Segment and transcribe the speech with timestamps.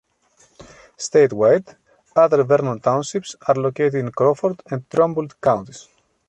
[0.97, 1.75] Statewide,
[2.15, 5.87] other Vernon Townships are located in Crawford and Trumbull counties.